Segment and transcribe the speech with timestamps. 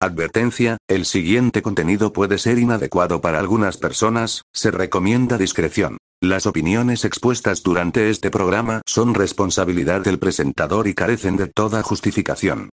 [0.00, 5.96] Advertencia, el siguiente contenido puede ser inadecuado para algunas personas, se recomienda discreción.
[6.22, 12.70] Las opiniones expuestas durante este programa son responsabilidad del presentador y carecen de toda justificación.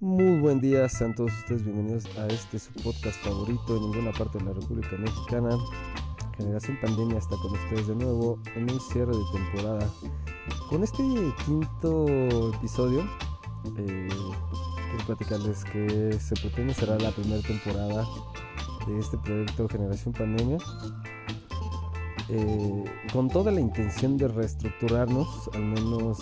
[0.00, 4.38] Muy buen día, sean todos ustedes bienvenidos a este su podcast favorito en ninguna parte
[4.38, 5.50] de la República Mexicana.
[6.38, 9.86] Generación Pandemia está con ustedes de nuevo en un cierre de temporada.
[10.70, 11.02] Con este
[11.44, 12.06] quinto
[12.54, 13.06] episodio
[13.78, 18.06] eh, quiero platicarles que se pretende será la primera temporada
[18.86, 20.58] de este proyecto Generación Pandemia.
[22.28, 26.18] Eh, con toda la intención de reestructurarnos, al menos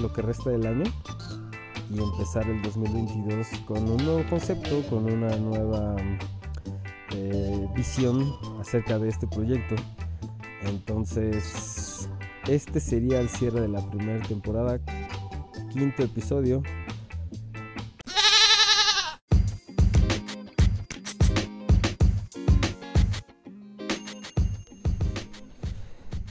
[0.00, 0.84] lo que resta del año,
[1.90, 5.96] y empezar el 2022 con un nuevo concepto, con una nueva
[7.14, 9.76] eh, visión acerca de este proyecto.
[10.62, 12.08] Entonces,
[12.48, 14.80] este sería el cierre de la primera temporada,
[15.72, 16.62] quinto episodio.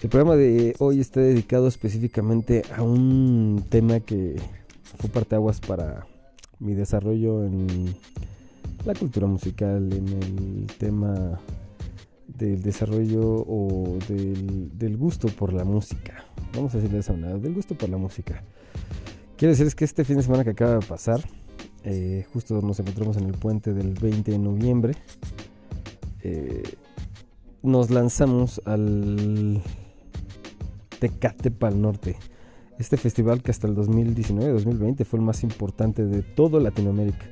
[0.02, 4.40] El programa de hoy está dedicado específicamente a un tema que
[4.98, 6.06] fue parteaguas para
[6.60, 7.96] mi desarrollo en
[8.86, 11.40] la cultura musical, en el tema
[12.28, 16.26] del desarrollo o del, gusto por la música.
[16.54, 18.44] Vamos a decirle de esa manera, del gusto por la música.
[19.42, 21.20] Quiero decirles que este fin de semana que acaba de pasar,
[21.84, 24.94] eh, justo nos encontramos en el puente del 20 de noviembre,
[26.22, 26.62] eh,
[27.64, 29.64] nos lanzamos al
[31.00, 32.18] Tecate Pal Norte.
[32.78, 37.26] Este festival que hasta el 2019-2020 fue el más importante de toda Latinoamérica.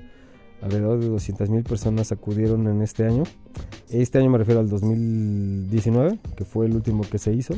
[0.64, 3.22] Alrededor de 200.000 personas acudieron en este año.
[3.92, 7.54] Este año me refiero al 2019, que fue el último que se hizo.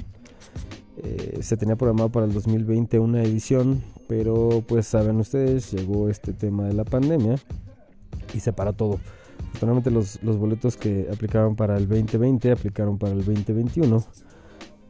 [0.97, 6.33] Eh, se tenía programado para el 2020 una edición, pero pues saben ustedes, llegó este
[6.33, 7.35] tema de la pandemia
[8.33, 8.99] y se paró todo.
[9.49, 14.03] Afortunadamente los, los boletos que aplicaron para el 2020 aplicaron para el 2021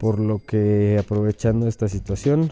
[0.02, 2.52] por lo que aprovechando esta situación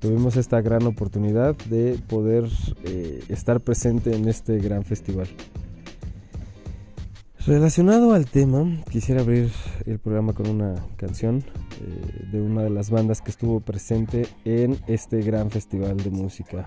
[0.00, 2.44] tuvimos esta gran oportunidad de poder
[2.84, 5.26] eh, estar presente en este gran festival.
[7.46, 9.50] Relacionado al tema, quisiera abrir
[9.84, 11.44] el programa con una canción
[11.78, 16.66] eh, de una de las bandas que estuvo presente en este gran festival de música.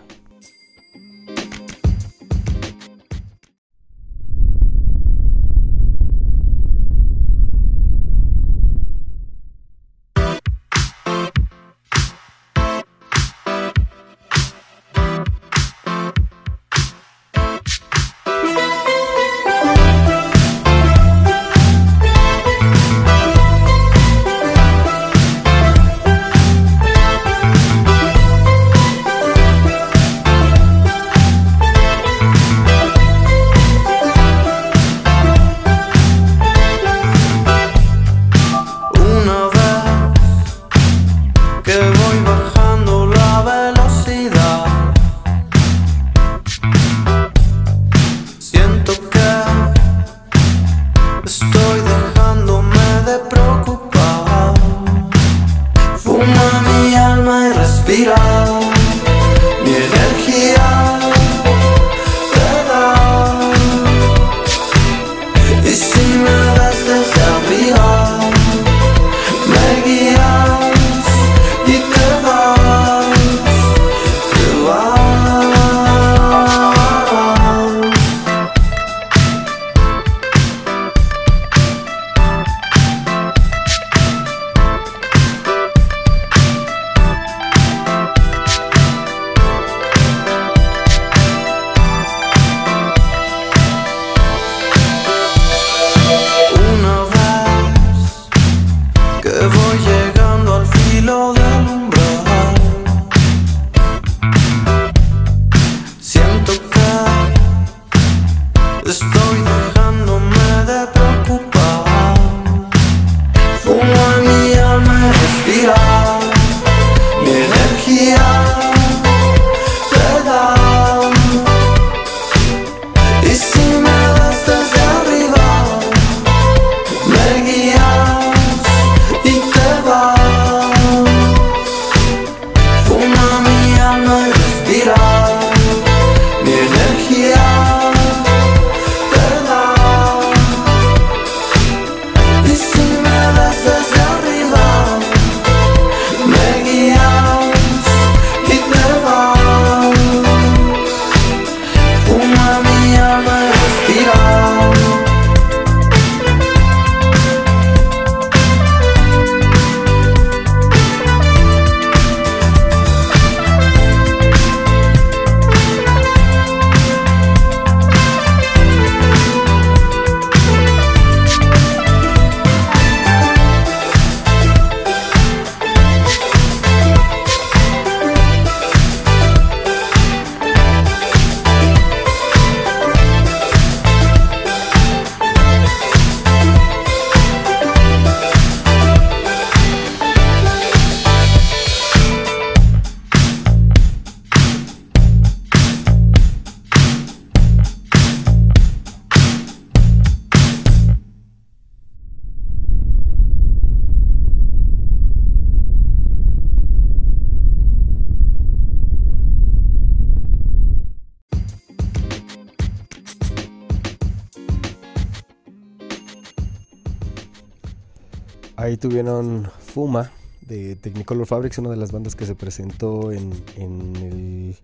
[218.97, 220.11] Ahí tuvieron Fuma
[220.41, 224.55] de Technicolor Fabrics, una de las bandas que se presentó en, el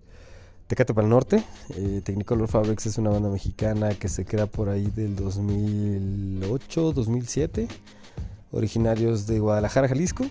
[0.66, 1.44] Tecate para el Norte.
[1.76, 7.68] Eh, Technicolor Fabrics es una banda mexicana que se crea por ahí del 2008, 2007,
[8.50, 10.26] originarios de Guadalajara, Jalisco.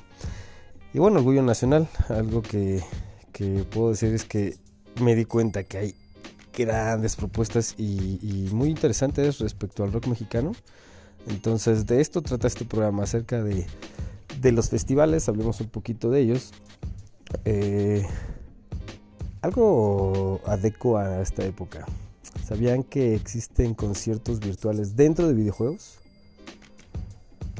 [0.93, 2.83] Y bueno, orgullo nacional, algo que,
[3.31, 4.57] que puedo decir es que
[4.99, 5.95] me di cuenta que hay
[6.53, 10.51] grandes propuestas y muy interesantes respecto al rock mexicano.
[11.27, 13.65] Entonces de esto trata este programa, acerca de,
[14.51, 16.51] los festivales, hablemos un poquito de ellos.
[17.45, 18.05] Eh,
[19.41, 21.85] algo adecua a esta época.
[22.45, 25.99] ¿Sabían que existen conciertos virtuales dentro de videojuegos?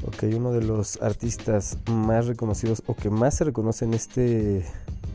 [0.06, 4.66] Ok, uno de los artistas más reconocidos o que más se reconoce en este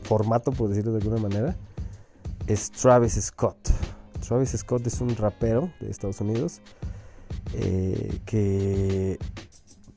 [0.03, 1.55] formato, por decirlo de alguna manera,
[2.47, 3.57] es Travis Scott.
[4.27, 6.61] Travis Scott es un rapero de Estados Unidos
[7.53, 9.17] eh, que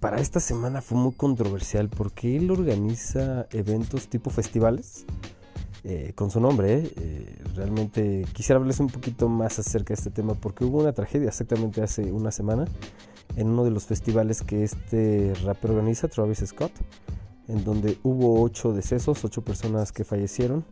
[0.00, 5.04] para esta semana fue muy controversial porque él organiza eventos tipo festivales
[5.84, 6.90] eh, con su nombre.
[6.96, 11.28] Eh, realmente quisiera hablarles un poquito más acerca de este tema porque hubo una tragedia
[11.28, 12.64] exactamente hace una semana
[13.36, 16.72] en uno de los festivales que este rapero organiza, Travis Scott,
[17.48, 20.64] en donde hubo ocho decesos, ocho personas que fallecieron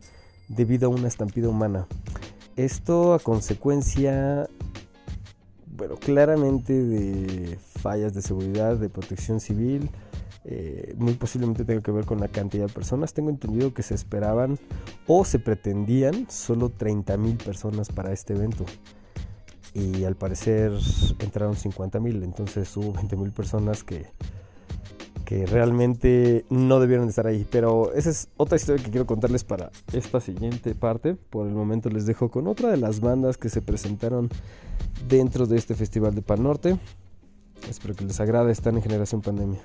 [0.47, 1.87] debido a una estampida humana.
[2.55, 4.49] Esto a consecuencia
[5.81, 9.89] bueno, claramente de fallas de seguridad, de protección civil,
[10.45, 13.15] eh, muy posiblemente tenga que ver con la cantidad de personas.
[13.15, 14.59] Tengo entendido que se esperaban
[15.07, 18.63] o se pretendían solo 30 mil personas para este evento.
[19.73, 20.71] Y al parecer
[21.17, 24.05] entraron 50 mil, entonces hubo 20 mil personas que,
[25.31, 27.47] que realmente no debieron estar ahí.
[27.49, 31.15] Pero esa es otra historia que quiero contarles para esta siguiente parte.
[31.15, 34.27] Por el momento les dejo con otra de las bandas que se presentaron
[35.07, 36.77] dentro de este Festival de Pan Norte.
[37.69, 39.61] Espero que les agrade, están en Generación Pandemia.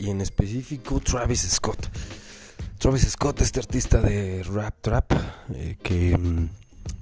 [0.00, 1.88] Y en específico Travis Scott.
[2.76, 5.12] Travis Scott, este artista de rap trap
[5.54, 6.48] eh, que mm,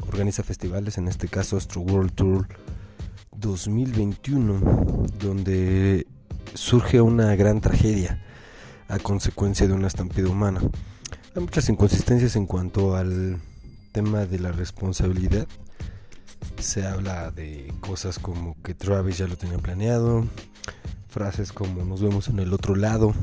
[0.07, 2.47] organiza festivales, en este caso Astro World Tour
[3.35, 6.07] 2021, donde
[6.53, 8.23] surge una gran tragedia
[8.87, 10.61] a consecuencia de una estampida humana.
[11.35, 13.41] Hay muchas inconsistencias en cuanto al
[13.93, 15.49] tema de la responsabilidad.
[16.59, 20.27] Se habla de cosas como que Travis ya lo tenía planeado,
[21.13, 23.15] frases como nos vemos en el otro lado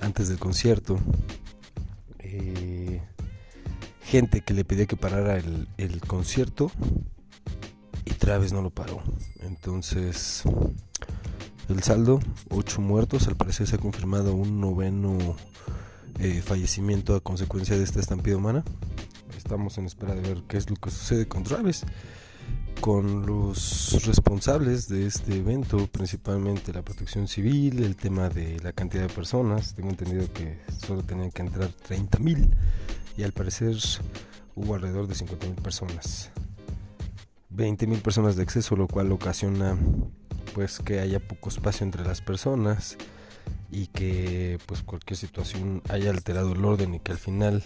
[0.00, 0.98] antes del concierto,
[2.18, 3.00] eh,
[4.02, 6.72] gente que le pedía que parara el, el concierto
[8.04, 9.00] y Travis no lo paró.
[9.42, 10.42] Entonces,
[11.68, 12.18] el saldo,
[12.50, 15.36] 8 muertos, al parecer se ha confirmado un noveno
[16.18, 18.64] eh, fallecimiento a consecuencia de esta estampida humana.
[19.36, 21.84] Estamos en espera de ver qué es lo que sucede con Travis,
[22.80, 29.02] con los responsables de este evento, principalmente la protección civil, el tema de la cantidad
[29.02, 29.74] de personas.
[29.74, 32.50] Tengo entendido que solo tenían que entrar 30 mil
[33.16, 33.76] y al parecer
[34.54, 36.30] hubo alrededor de 50 mil personas.
[37.50, 39.76] 20 mil personas de exceso, lo cual ocasiona
[40.54, 42.96] pues que haya poco espacio entre las personas
[43.70, 47.64] y que pues cualquier situación haya alterado el orden y que al final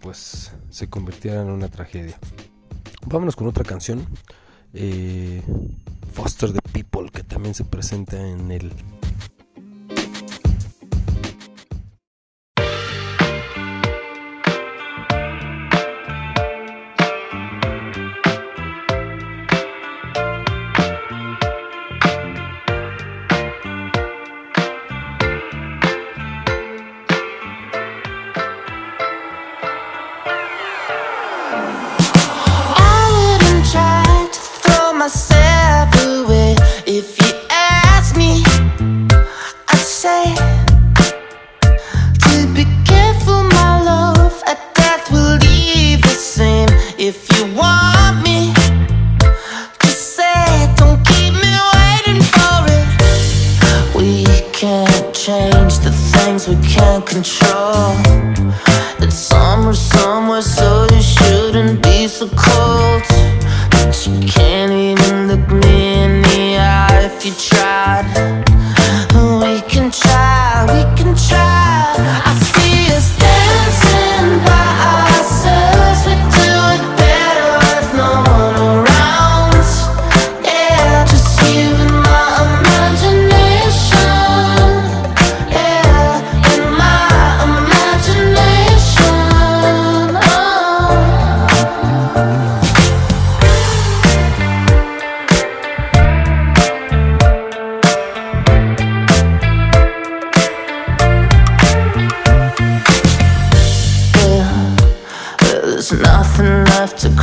[0.00, 2.18] pues se convirtiera en una tragedia.
[3.06, 4.06] Vámonos con otra canción,
[4.74, 5.42] eh,
[6.12, 8.72] Foster the People, que también se presenta en el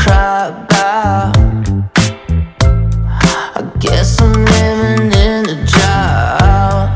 [0.06, 1.36] cry about.
[3.58, 6.90] I guess I'm living in the drought.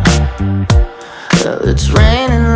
[1.44, 2.49] Well, it's raining.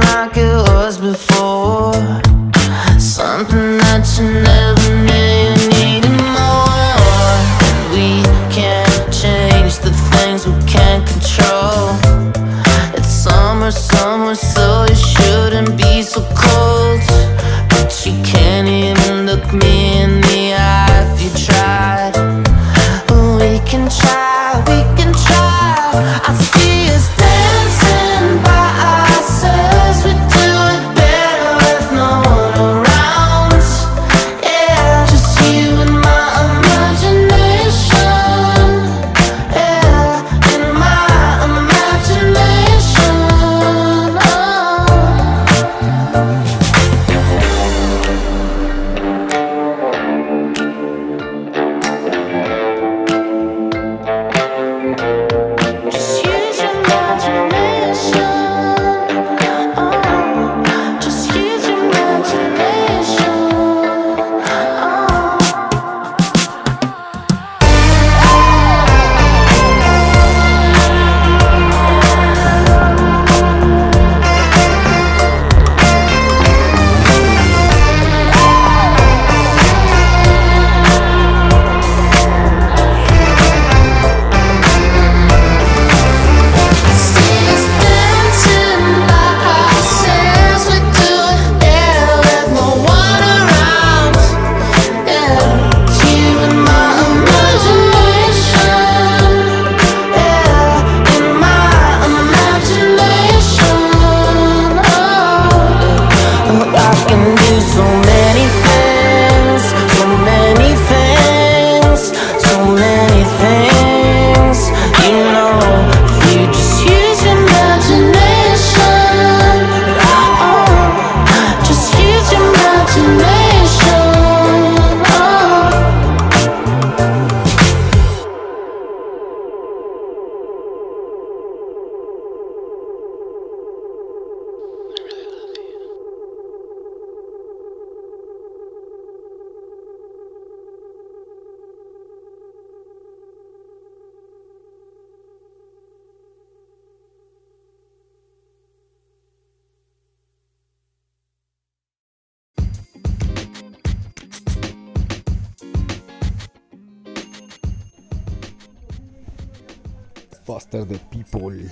[160.43, 161.69] Foster the People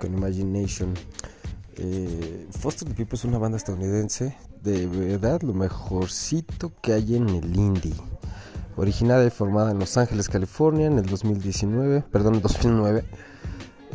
[0.00, 0.94] con Imagination.
[1.76, 7.28] Eh, Foster the People es una banda estadounidense, de verdad lo mejorcito que hay en
[7.28, 7.94] el indie.
[8.76, 13.04] Originada y formada en Los Ángeles, California, en el 2019, perdón, en 2009.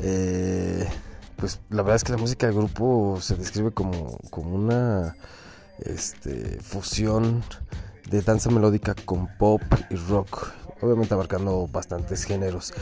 [0.03, 0.87] Eh,
[1.35, 5.15] pues la verdad es que la música del grupo se describe como, como una
[5.79, 7.43] este, fusión
[8.09, 10.47] de danza melódica con pop y rock,
[10.81, 12.73] obviamente abarcando bastantes géneros.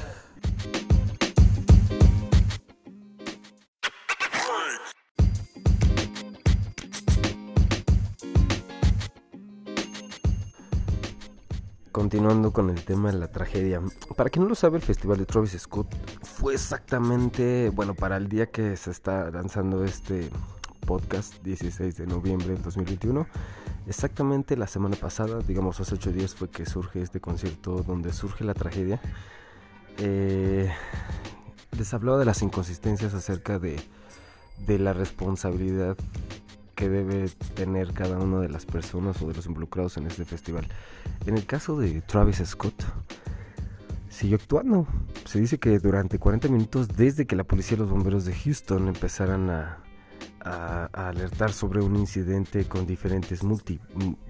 [12.05, 13.81] Continuando con el tema de la tragedia.
[14.15, 15.87] Para quien no lo sabe, el festival de Travis Scott
[16.21, 20.29] fue exactamente, bueno, para el día que se está lanzando este
[20.85, 23.25] podcast, 16 de noviembre del 2021.
[23.87, 28.43] Exactamente la semana pasada, digamos hace 8 días, fue que surge este concierto donde surge
[28.43, 29.01] la tragedia.
[29.97, 30.71] Eh,
[31.75, 33.81] les hablaba de las inconsistencias acerca de,
[34.67, 35.97] de la responsabilidad
[36.75, 40.67] que debe tener cada una de las personas o de los involucrados en este festival.
[41.25, 42.83] En el caso de Travis Scott,
[44.09, 44.87] siguió actuando.
[45.25, 48.87] Se dice que durante 40 minutos desde que la policía y los bomberos de Houston
[48.87, 49.81] empezaran a,
[50.93, 53.79] alertar sobre un incidente con diferentes multi,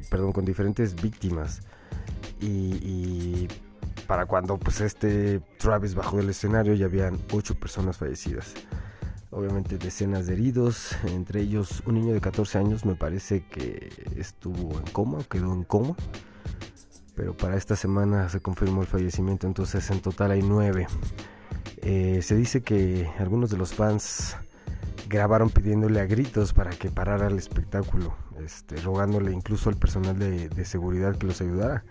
[0.10, 1.62] perdón, con diferentes víctimas
[2.40, 3.50] y,
[4.08, 8.54] para cuando pues este Travis bajó del escenario ya habían ocho personas fallecidas
[9.36, 14.80] obviamente decenas de heridos, entre ellos un niño de 14 años me parece que estuvo
[14.80, 15.96] en coma, quedó en coma,
[17.16, 20.88] pero para esta semana se confirmó el fallecimiento, entonces en total hay nueve.
[21.78, 24.38] Eh, se dice que algunos de los fans
[25.10, 30.66] grabaron pidiéndole a gritos para que parara el espectáculo, este, rogándole incluso al personal de,
[30.66, 31.84] seguridad que los ayudara.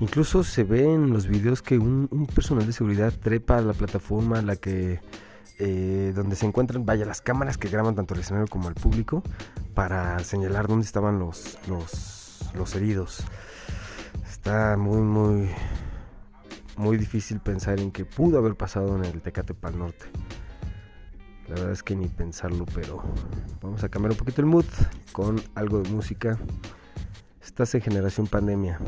[0.00, 3.72] Incluso se ve en los videos que un, un personal de seguridad trepa a la
[3.72, 5.00] plataforma a la que
[5.58, 9.22] eh, donde se encuentran, vaya, las cámaras que graban tanto el escenario como al público
[9.74, 13.24] para señalar dónde estaban los, los, heridos.
[14.28, 15.50] Está muy, muy,
[16.76, 20.04] muy difícil pensar en que pudo haber pasado en el Tecate Pal Norte.
[21.48, 23.02] La verdad es que ni pensarlo, pero
[23.62, 24.66] vamos a cambiar un poquito el mood
[25.12, 26.38] con algo de música.
[27.40, 28.78] Estás en generación pandemia.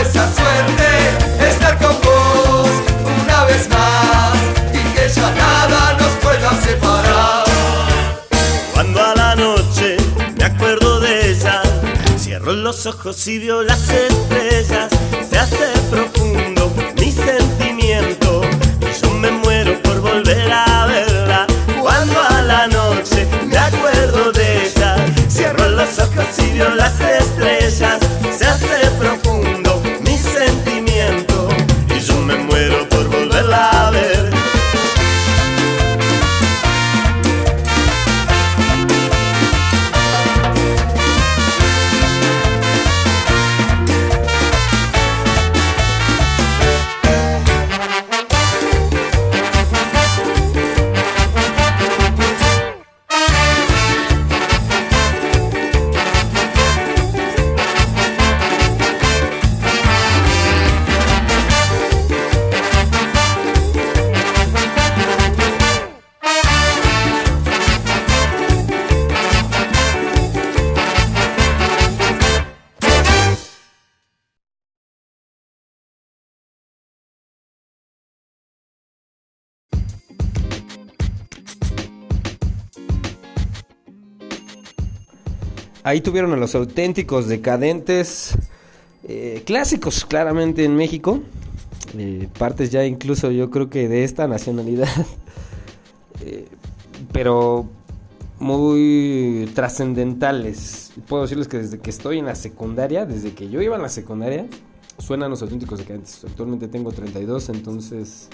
[0.00, 2.68] esa suerte estar con vos
[3.22, 4.34] una vez más
[4.72, 7.44] y que ya nada nos pueda separar.
[8.72, 9.98] Cuando a la noche
[10.38, 11.62] me acuerdo de ella,
[12.18, 14.88] cierro los ojos y veo las estrellas,
[15.28, 18.42] se hace profundo mi sentimiento,
[18.80, 21.46] y yo me muero por volver a verla.
[21.80, 24.96] Cuando a la noche me acuerdo de ella,
[25.28, 27.19] cierro los ojos y veo las estrellas.
[85.82, 88.36] Ahí tuvieron a los auténticos decadentes,
[89.04, 91.20] eh, clásicos claramente en México,
[91.96, 94.88] eh, partes ya incluso yo creo que de esta nacionalidad,
[96.24, 96.46] eh,
[97.12, 97.68] pero
[98.38, 100.92] muy trascendentales.
[101.08, 103.88] Puedo decirles que desde que estoy en la secundaria, desde que yo iba en la
[103.88, 104.46] secundaria,
[104.98, 106.24] suenan los auténticos decadentes.
[106.24, 108.28] Actualmente tengo 32, entonces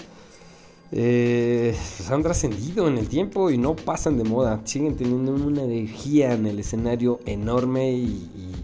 [0.91, 4.61] eh, pues han trascendido en el tiempo y no pasan de moda.
[4.63, 8.63] Siguen teniendo una energía en el escenario enorme y,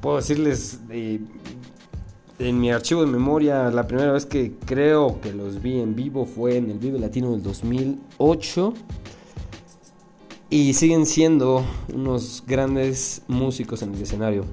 [0.00, 1.20] puedo decirles, eh,
[2.38, 6.26] en mi archivo de memoria, la primera vez que creo que los vi en vivo
[6.26, 8.74] fue en el Vive Latino del 2008.
[10.48, 14.44] Y siguen siendo unos grandes músicos en el escenario.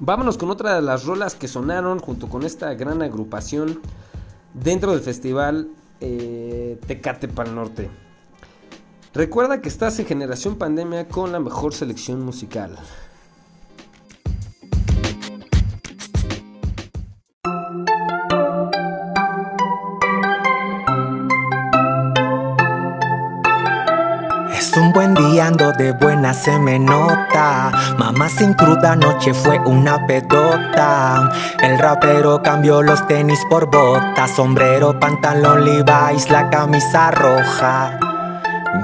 [0.00, 3.80] Vámonos con otra de las rolas que sonaron junto con esta gran agrupación
[4.54, 5.68] dentro del festival
[6.00, 7.90] eh, Tecate Pal Norte.
[9.14, 12.78] Recuerda que estás en Generación Pandemia con la mejor selección musical.
[24.92, 27.70] Buen día, ando de buena, se me nota.
[27.98, 31.30] Mamá sin cruda, noche fue una pedota.
[31.62, 37.98] El rapero cambió los tenis por botas, sombrero, pantalón Levi's, la camisa roja.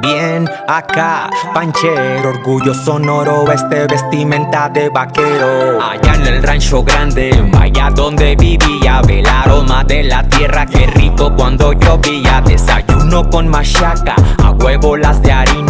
[0.01, 5.79] Bien, acá, panchero, orgullo sonoro, este vestimenta de vaquero.
[5.83, 10.87] Allá en el rancho grande, vaya donde vivía, ve el aroma de la tierra, qué
[10.87, 12.43] rico cuando llovía.
[12.45, 15.64] Desayuno con machaca, a huevo las de harina,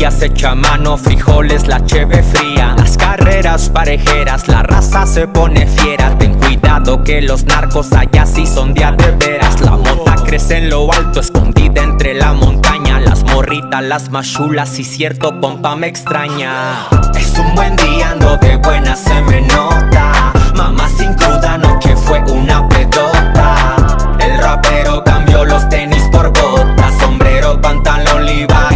[0.00, 2.74] tortillas hecha a mano, frijoles, la cheve fría.
[2.76, 6.16] Las carreras parejeras, la raza se pone fiera.
[6.18, 8.84] Ten cuidado que los narcos allá sí son de
[9.18, 9.60] veras.
[9.60, 12.98] La mota crece en lo alto, escondida entre la montaña.
[13.00, 16.86] Las morritas, las machulas y cierto pompa me extraña.
[17.18, 20.32] Es un buen día, ando de buena, se me nota.
[20.54, 23.76] Mamá sin cruda, no que fue una pedota.
[24.18, 28.69] El rapero cambió los tenis por botas, sombrero, pantalón Levi's,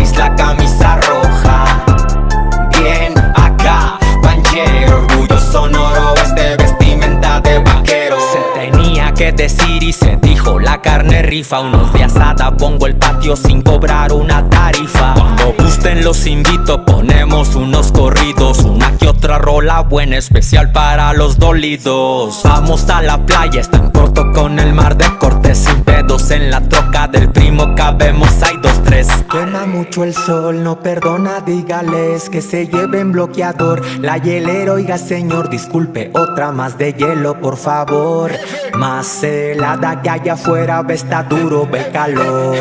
[5.54, 8.16] sonoro, este vestimenta de vaquero.
[8.32, 10.16] Se tenía que decir y se
[10.60, 15.14] la carne rifa, unos de asada, pongo el patio sin cobrar una tarifa.
[15.14, 21.38] Cuando gusten los invito, ponemos unos corridos, una que otra rola buena, especial para los
[21.38, 22.40] dolidos.
[22.44, 26.50] Vamos a la playa, está en corto con el mar de cortes, sin pedos en
[26.50, 29.08] la troca del primo, cabemos, hay dos, tres.
[29.30, 33.82] Quema mucho el sol, no perdona, dígales que se lleven bloqueador.
[34.00, 38.30] La hielera, oiga señor, disculpe, otra más de hielo, por favor.
[38.74, 42.56] Más helada que allá afuera, ve está duro, ve calor.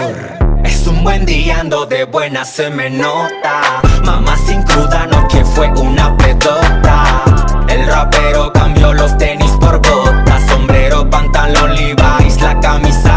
[0.64, 3.82] Es un buen día, ando de buena, se me nota.
[4.06, 7.24] Mamá sin cruda, no que fue una pedota.
[7.68, 13.13] El rapero cambió los tenis por botas, sombrero, pantalón Levi's, la camisa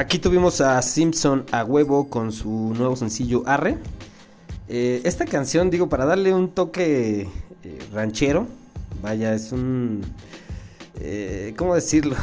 [0.00, 3.76] Aquí tuvimos a Simpson a huevo con su nuevo sencillo Arre.
[4.66, 7.28] Eh, esta canción, digo, para darle un toque
[7.64, 8.46] eh, ranchero,
[9.02, 10.00] vaya, es un...
[11.00, 12.16] eh, ¿Cómo decirlo?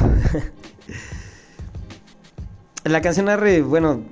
[2.82, 4.02] La canción Arre, bueno,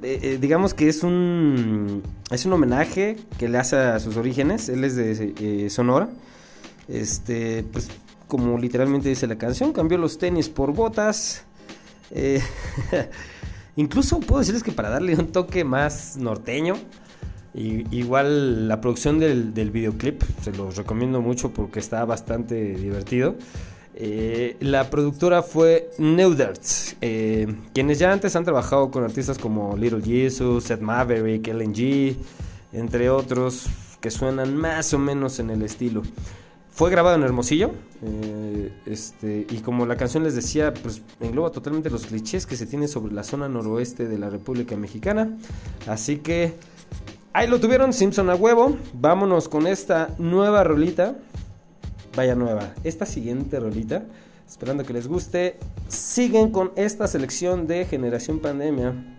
[0.41, 2.05] digamos que es un...
[2.31, 4.69] Es un homenaje que le hace a sus orígenes.
[4.69, 6.09] Él es de Sonora.
[6.87, 7.89] Este, pues
[8.29, 11.43] como literalmente dice la canción, cambió los tenis por botas.
[13.77, 16.77] incluso puedo decirles que para darle un toque más norteño,
[17.55, 23.37] igual la producción del, videoclip, se los recomiendo mucho porque está bastante divertido.
[23.95, 30.03] Eh, la productora fue Neuderts, eh, quienes ya antes han trabajado con artistas como Little
[30.03, 32.15] Jesus, Seth Maverick, LNG,
[32.75, 33.67] entre otros,
[34.03, 36.03] que suenan más o menos en el estilo.
[36.77, 37.71] Fue grabado en Hermosillo.
[38.03, 42.67] eh, este, y como la canción les decía, pues engloba totalmente los clichés que se
[42.67, 45.39] tienen sobre la zona noroeste de la República Mexicana.
[45.87, 46.53] Así que
[47.33, 48.77] ahí lo tuvieron, Simpson a huevo.
[48.93, 51.17] Vámonos con esta nueva rolita.
[52.15, 52.75] Vaya nueva.
[52.85, 54.05] Esta siguiente rolita.
[54.47, 55.59] Esperando que les guste.
[55.89, 59.16] Siguen con esta selección de Generación Pandemia.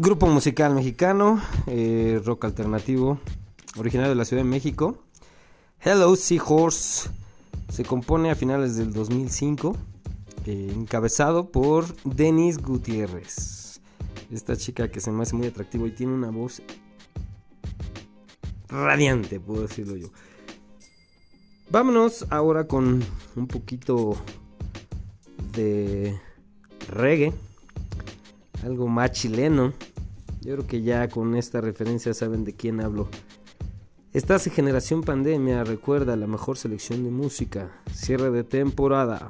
[0.00, 3.18] Grupo musical mexicano, eh, rock alternativo,
[3.76, 5.02] originario de la Ciudad de México.
[5.80, 7.10] Hello Seahorse
[7.68, 9.76] se compone a finales del 2005,
[10.46, 13.80] eh, encabezado por Denis Gutiérrez.
[14.30, 16.62] Esta chica que se me hace muy atractiva y tiene una voz
[18.68, 20.10] radiante, puedo decirlo yo.
[21.70, 23.02] Vámonos ahora con
[23.34, 24.16] un poquito
[25.54, 26.20] de
[26.88, 27.32] reggae,
[28.64, 29.72] algo más chileno.
[30.42, 33.08] Yo creo que ya con esta referencia saben de quién hablo.
[34.12, 37.70] Estás en Generación Pandemia, recuerda la mejor selección de música.
[37.92, 39.28] Cierre de temporada.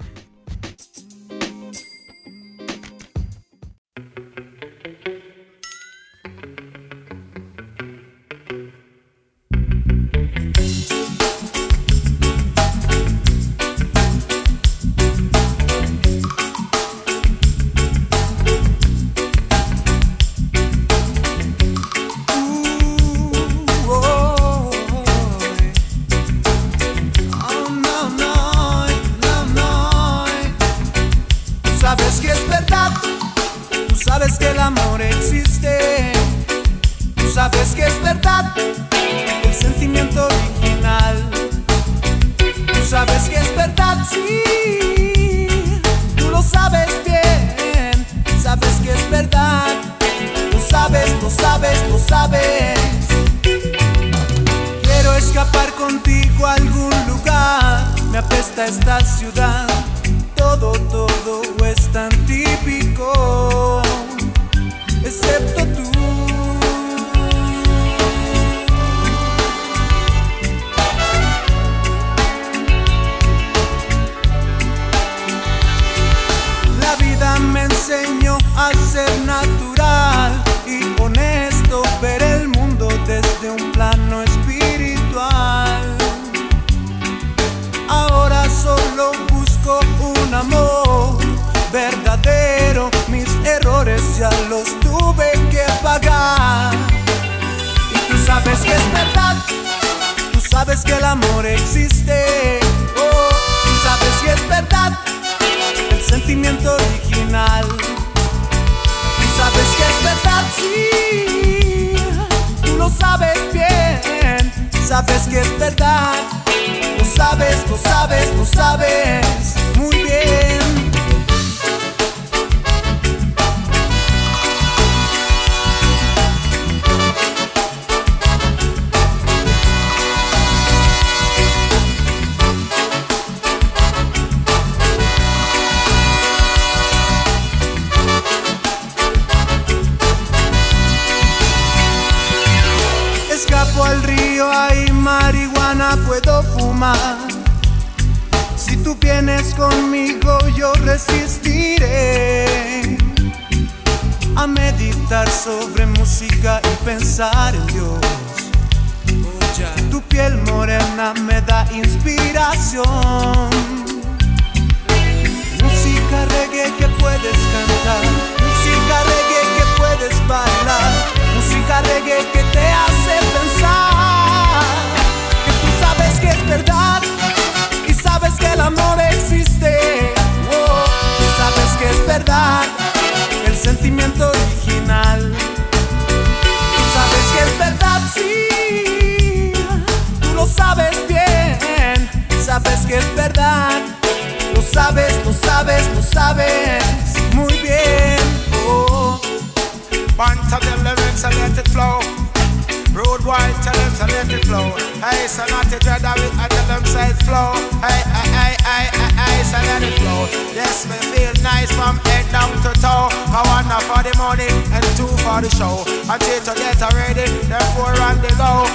[210.55, 213.09] Yes, me feel nice from head down to toe.
[213.31, 215.85] I one for the money and two for the show.
[216.11, 218.67] I three to get ready, therefore four on the go.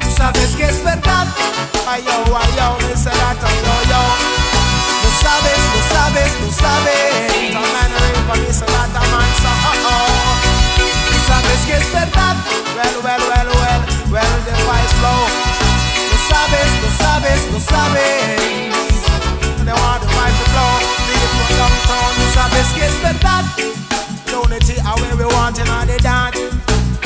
[0.00, 1.26] Tú sabes que es verdad.
[1.86, 4.02] Ay yo, ay yo, me será todo yo.
[5.02, 7.54] Tú sabes, tú sabes, tú sabes.
[7.54, 9.50] La manera para mí será tan mansa.
[9.66, 10.58] Oh oh.
[11.28, 12.36] Sabes que es verdad.
[12.74, 15.22] Well, well, well, well, well, the wise flow.
[16.10, 18.67] Tú sabes, tú sabes, tú sabes.
[23.12, 23.44] get that.
[24.30, 26.36] Unity are where we want in all the dance.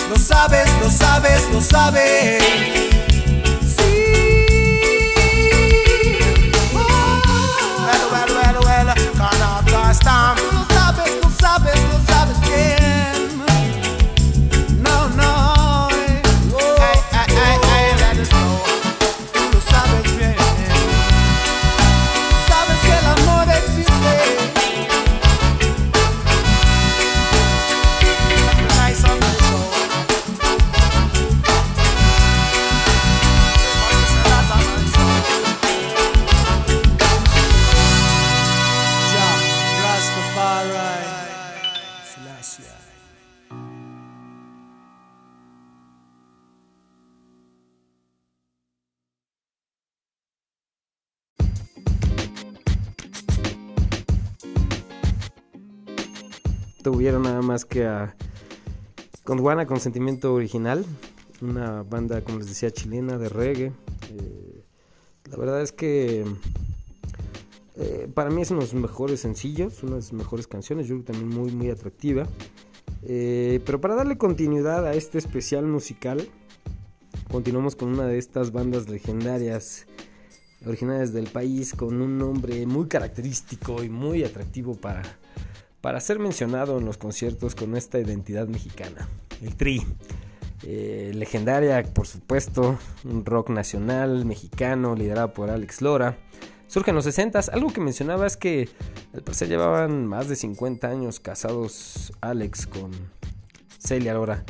[0.09, 2.92] No service, no service, no service.
[57.53, 58.15] Más que a
[59.25, 60.87] con sentimiento original,
[61.43, 63.67] una banda, como les decía, chilena de reggae.
[63.67, 64.65] Eh,
[65.31, 66.25] la verdad es que
[67.77, 70.95] eh, para mí es uno de los mejores sencillos, una de sus mejores canciones, yo
[70.95, 72.27] creo que también muy, muy atractiva.
[73.03, 76.27] Eh, pero para darle continuidad a este especial musical,
[77.31, 79.87] continuamos con una de estas bandas legendarias
[80.65, 85.03] originarias del país con un nombre muy característico y muy atractivo para,
[85.83, 89.09] para ser mencionado en los conciertos con esta identidad mexicana,
[89.43, 89.85] el Tri.
[90.65, 96.17] Eh, legendaria, por supuesto, un rock nacional mexicano liderado por Alex Lora.
[96.69, 98.69] Surge en los 60 Algo que mencionaba es que
[99.13, 102.93] al parecer llevaban más de 50 años casados Alex con
[103.81, 104.45] Celia Lora,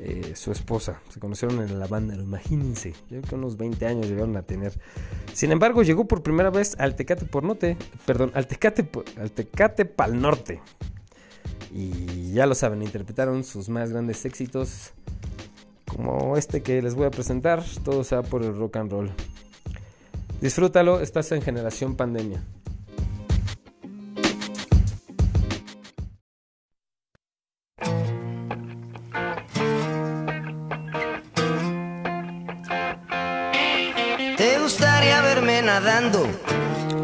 [0.00, 1.00] eh, su esposa.
[1.08, 2.92] Se conocieron en la banda, imagínense.
[3.10, 4.72] Yo creo que unos 20 años llegaron a tener.
[5.32, 7.76] Sin embargo, llegó por primera vez al Tecate por Norte.
[8.06, 8.88] Perdón, al Tecate,
[9.18, 10.60] al Tecate Pal Norte.
[11.72, 14.92] Y ya lo saben, interpretaron sus más grandes éxitos.
[15.86, 17.64] Como este que les voy a presentar.
[17.84, 19.10] Todo sea por el rock and roll.
[20.40, 22.44] Disfrútalo, estás en Generación Pandemia.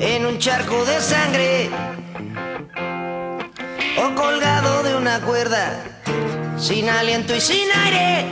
[0.01, 1.69] En un charco de sangre?
[3.99, 5.83] O colgado de una cuerda,
[6.57, 8.27] sin aliento y sin aire.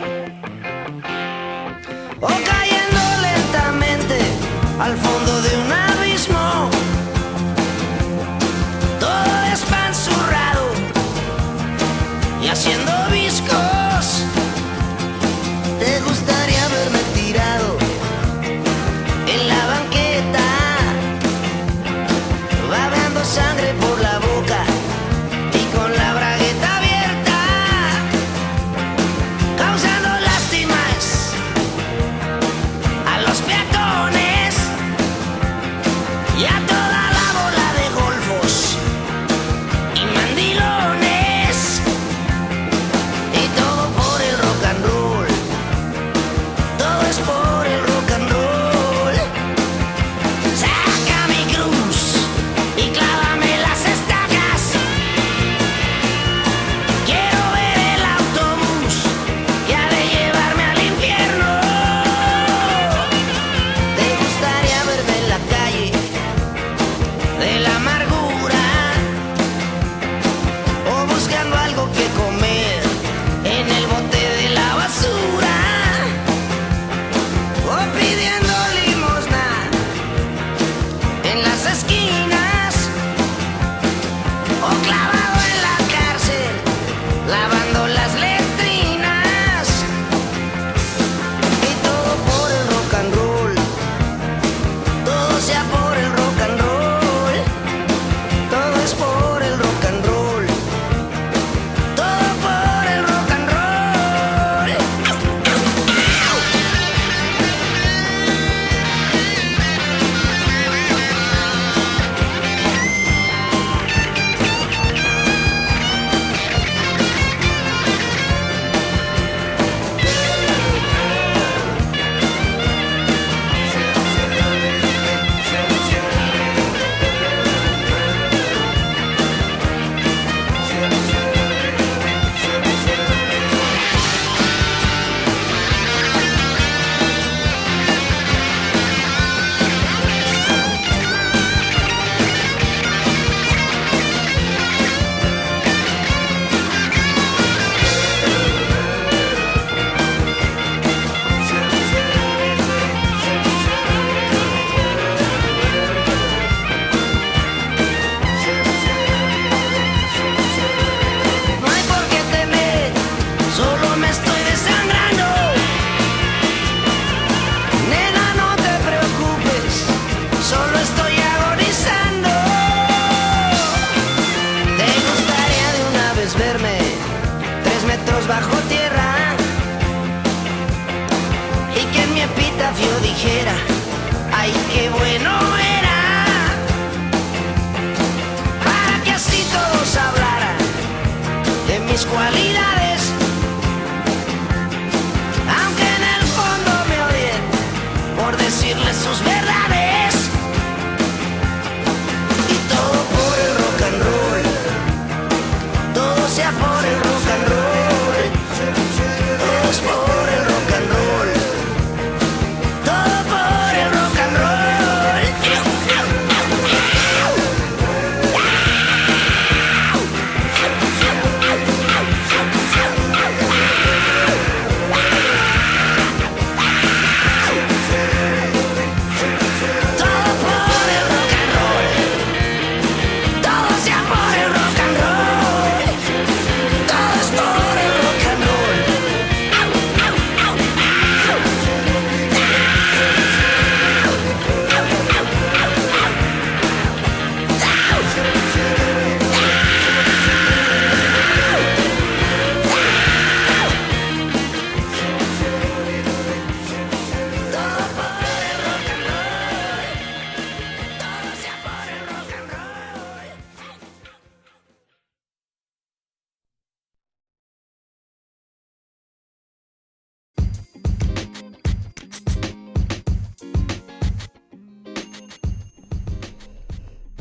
[2.21, 4.19] O cayendo lentamente
[4.81, 5.62] al fondo de un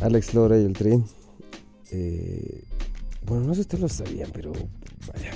[0.02, 1.04] Alex Lora y el Tri.
[1.91, 2.64] eh,
[3.26, 4.52] bueno, no sé si ustedes lo sabían, pero
[5.14, 5.32] vaya,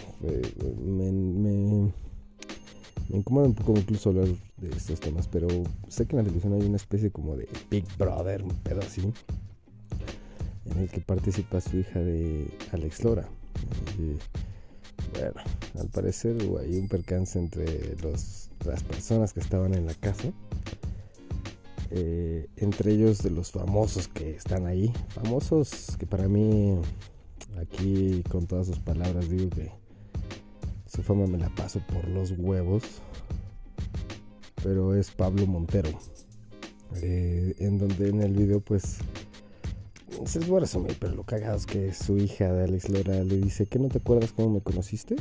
[0.83, 1.91] me,
[3.09, 5.47] incomoda un poco incluso hablar de estos temas, pero
[5.87, 9.01] sé que en la televisión hay una especie como de Big Brother, un pedo así,
[10.65, 13.29] en el que participa su hija de Alex Lora.
[15.13, 15.41] Bueno,
[15.79, 20.33] al parecer hubo ahí un percance entre los, las personas que estaban en la casa.
[21.91, 24.91] Eh, entre ellos de los famosos que están ahí.
[25.09, 26.77] Famosos que para mí,
[27.59, 29.71] aquí con todas sus palabras, digo que
[30.87, 32.83] su fama me la paso por los huevos.
[34.63, 35.89] Pero es Pablo Montero.
[37.01, 38.99] Eh, en donde en el video pues
[40.25, 43.23] se les voy a resumir, pero lo cagado es que su hija de Alex Lora
[43.23, 45.15] le dice que no te acuerdas cómo me conociste.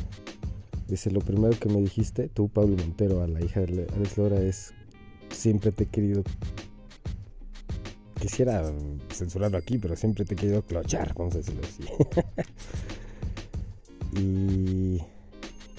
[0.88, 4.40] Dice, lo primero que me dijiste, tú Pablo Montero, a la hija de Alex Lora
[4.40, 4.72] es,
[5.35, 6.22] siempre te he querido,
[8.20, 8.72] quisiera
[9.12, 11.85] censurarlo aquí, pero siempre te he querido clochar, vamos a decirlo así.
[14.20, 14.99] y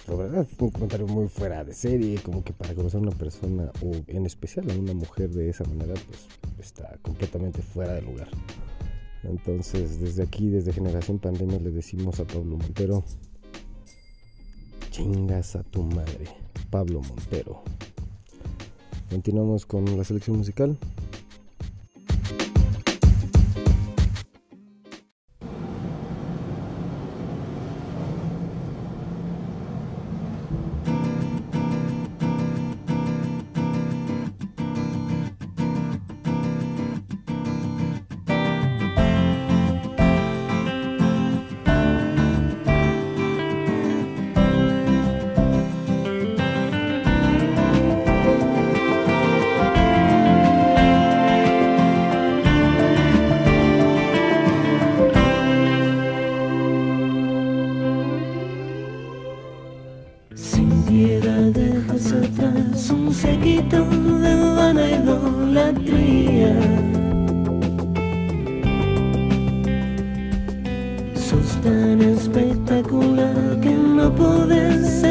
[0.08, 3.72] la verdad un comentario muy fuera de serie, como que para conocer a una persona,
[3.82, 6.28] o en especial a una mujer de esa manera, pues
[6.60, 8.30] está completamente fuera de lugar.
[9.24, 13.04] Entonces, desde aquí, desde Generación Pandemia, le decimos a Pablo Montero,
[14.92, 16.28] chingas a tu madre,
[16.70, 17.64] Pablo Montero.
[19.10, 20.78] Continuamos con la selección musical.
[65.56, 66.54] Idolatría.
[71.16, 75.05] Sos tan espectacular que no podés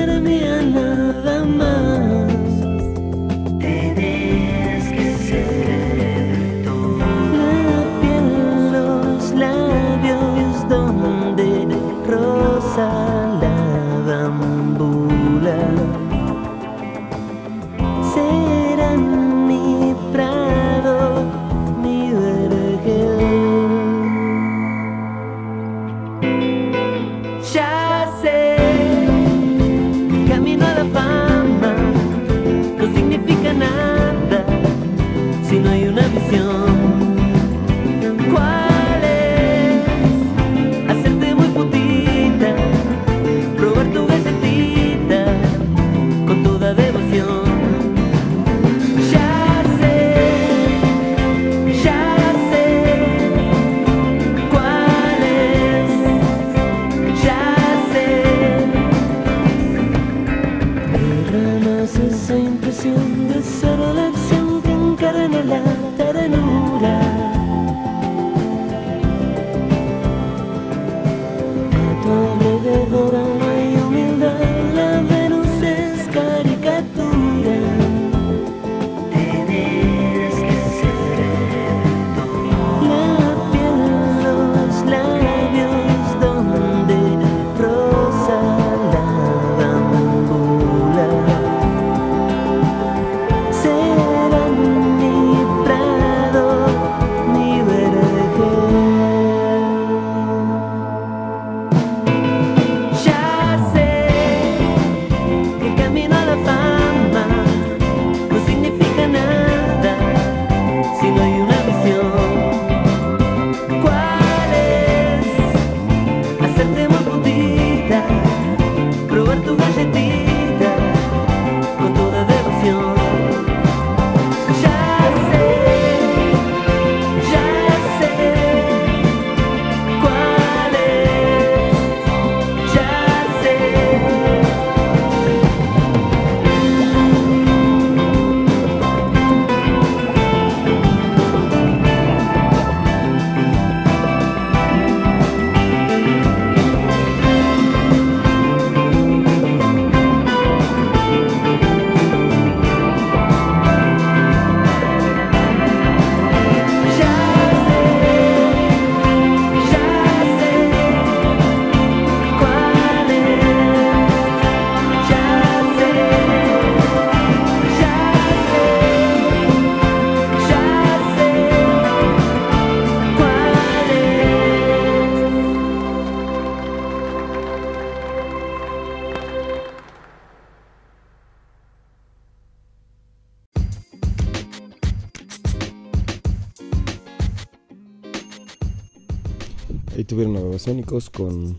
[190.65, 191.59] Babasónicos con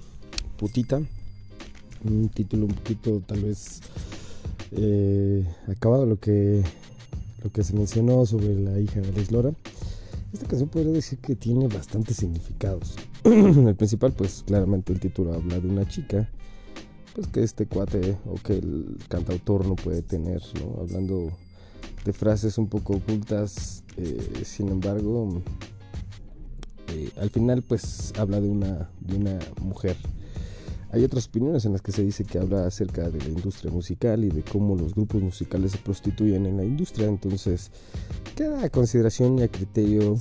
[0.58, 1.00] Putita.
[2.04, 3.82] Un título un poquito tal vez
[4.72, 6.64] eh, acabado lo que,
[7.44, 9.52] lo que se mencionó sobre la hija de Alex Lora.
[10.34, 12.96] Esta canción podría decir que tiene bastantes significados.
[13.24, 16.28] el principal, pues claramente el título habla de una chica,
[17.14, 20.82] pues que este cuate o que el cantautor no puede tener, ¿no?
[20.82, 21.32] Hablando
[22.04, 25.44] de frases un poco ocultas, eh, sin embargo,
[26.90, 29.96] eh, al final pues habla de una, de una mujer.
[30.92, 34.24] Hay otras opiniones en las que se dice que habla acerca de la industria musical
[34.24, 37.08] y de cómo los grupos musicales se prostituyen en la industria.
[37.08, 37.70] Entonces,
[38.36, 40.16] queda a consideración y a criterio,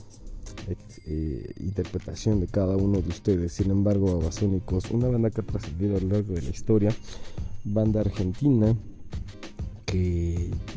[1.06, 3.52] eh, interpretación de cada uno de ustedes.
[3.52, 6.90] Sin embargo, Babasónicos, una banda que ha trascendido a lo largo de la historia,
[7.62, 8.74] banda argentina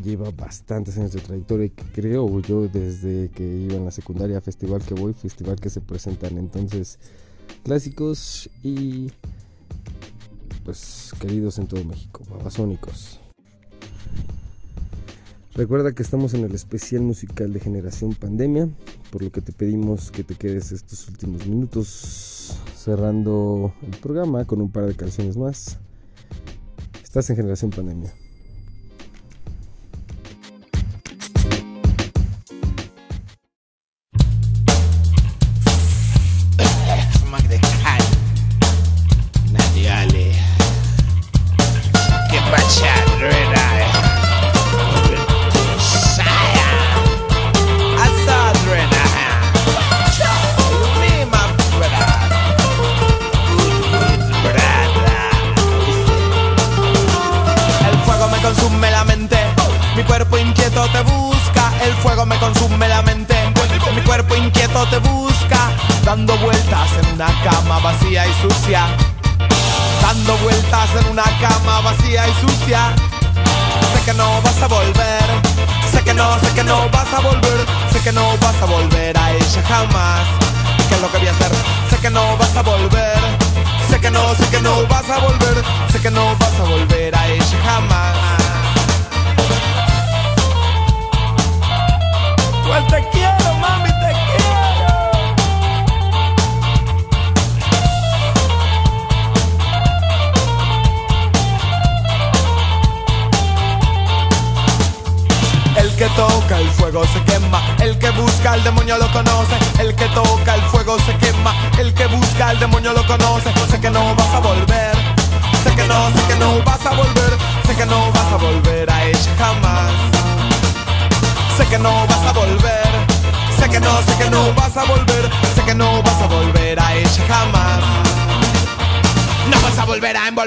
[0.04, 4.82] lleva bastantes años de trayectoria que creo yo desde que iba en la secundaria, festival
[4.82, 7.00] que voy, festival que se presentan entonces
[7.64, 9.12] clásicos y
[10.64, 13.20] pues queridos en todo México, babasónicos.
[15.54, 18.70] Recuerda que estamos en el especial musical de Generación Pandemia,
[19.12, 24.62] por lo que te pedimos que te quedes estos últimos minutos cerrando el programa con
[24.62, 25.78] un par de canciones más.
[27.04, 28.14] Estás en Generación Pandemia.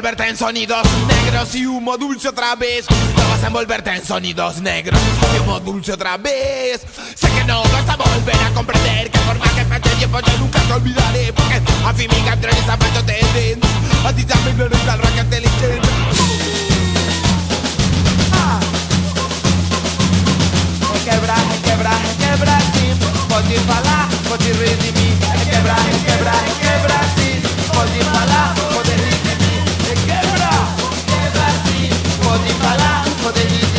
[0.01, 2.87] Envolverte en sonidos negros y humo dulce otra vez.
[2.89, 4.99] No vas a envolverte en sonidos negros
[5.35, 6.81] y humo dulce otra vez.
[7.15, 10.39] Sé que no vas a volver a comprender que por más que pase tiempo yo
[10.39, 11.35] nunca te olvidaré.
[11.35, 13.59] Porque a fin mi canción es zapato te.
[14.07, 15.89] A ti también me gusta el rock inteligente.
[18.33, 18.59] Ah.
[21.05, 22.97] Quebra, quebra, quebra, sim
[23.29, 25.77] Pode falar, pode rir de mim Quebra,
[26.07, 27.41] quebra, quebra, sim
[27.73, 28.70] Pode falar,
[32.31, 33.70] sim Pode falar,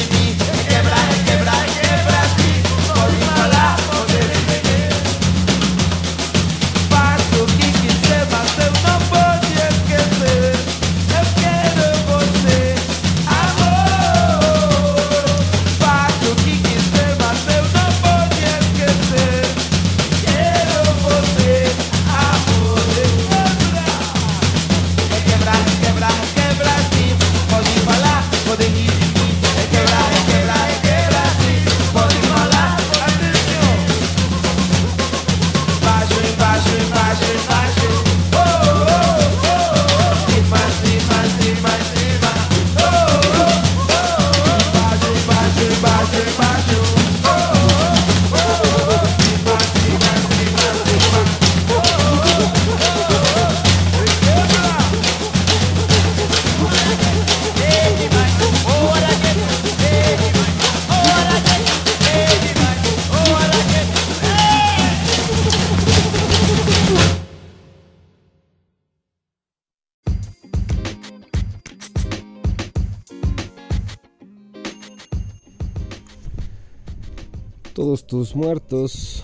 [78.42, 79.22] muertos.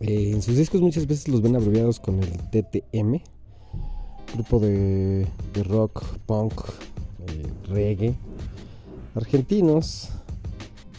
[0.00, 3.20] Eh, en sus discos muchas veces los ven abreviados con el TTM,
[4.34, 5.26] grupo de,
[5.62, 6.52] rock, punk,
[7.26, 8.14] eh, reggae,
[9.14, 10.08] argentinos.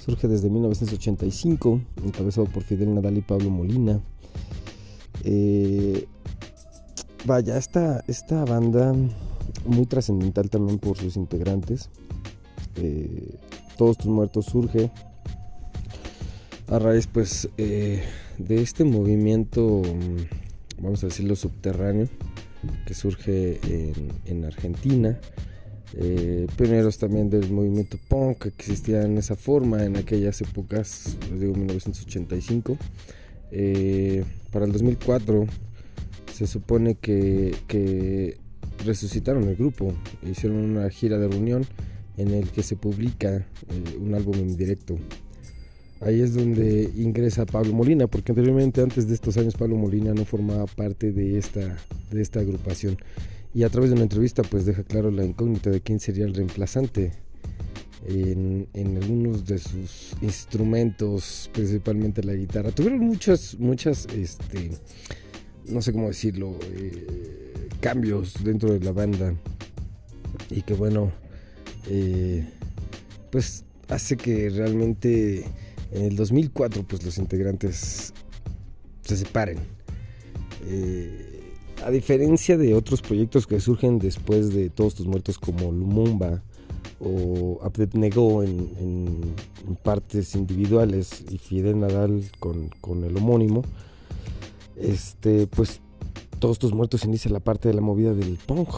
[0.06, 4.00] Surge desde 1985, encabezado por Fidel Nadal y Pablo Molina.
[5.24, 6.08] Eh,
[7.26, 8.94] vaya, esta, esta banda
[9.66, 11.90] muy trascendental también por sus integrantes.
[13.78, 14.92] Todos tus muertos surge
[16.68, 18.04] a raíz pues eh,
[18.38, 22.08] de este movimiento, mm, vamos a decirlo subterráneo,
[22.86, 25.20] que surge en, en Argentina.
[25.98, 31.54] Eh, pioneros también del movimiento punk que existía en esa forma en aquellas épocas, digo
[31.54, 32.78] 1985.
[33.52, 35.46] Eh, para el 2004
[36.34, 38.38] se supone que, que
[38.84, 39.94] resucitaron el grupo,
[40.30, 41.66] hicieron una gira de reunión
[42.18, 44.98] en el que se publica eh, un álbum en directo.
[46.06, 50.24] Ahí es donde ingresa Pablo Molina, porque anteriormente, antes de estos años, Pablo Molina no
[50.24, 51.78] formaba parte de esta,
[52.12, 53.00] de esta agrupación.
[53.56, 56.36] Y a través de una entrevista, pues deja claro la incógnita de quién sería el
[56.36, 57.12] reemplazante
[58.08, 62.70] en, en algunos de sus instrumentos, principalmente la guitarra.
[62.70, 64.70] Tuvieron muchas, muchas, este,
[65.68, 67.08] no sé cómo decirlo, eh,
[67.80, 69.34] cambios dentro de la banda.
[70.52, 71.12] Y que bueno,
[71.90, 72.48] eh,
[73.32, 75.46] pues hace que realmente
[75.92, 78.14] en el 2004 pues los integrantes
[79.02, 79.60] se separen.
[80.66, 81.36] Eh,
[81.86, 86.42] a diferencia de otros proyectos que surgen después de Todos tus muertos como Lumumba
[87.00, 87.60] o
[88.44, 89.36] en, en,
[89.68, 93.64] en partes individuales y Fidel Nadal con, con el homónimo,
[94.76, 95.82] este, pues
[96.40, 98.70] Todos tus muertos inicia la parte de la movida del punk.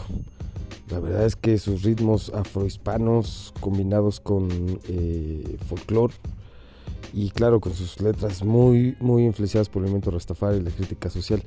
[0.90, 4.48] La verdad es que sus ritmos afrohispanos combinados con
[4.88, 6.14] eh, folclore
[7.12, 11.10] y claro con sus letras muy muy influenciadas por el movimiento Rastafari y la crítica
[11.10, 11.42] social.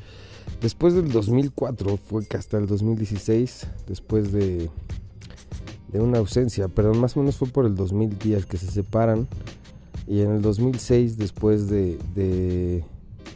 [0.60, 4.70] Después del 2004 fue que hasta el 2016, después de,
[5.92, 9.28] de una ausencia, perdón, más o menos fue por el 2010 que se separan
[10.08, 12.84] y en el 2006 después de, de,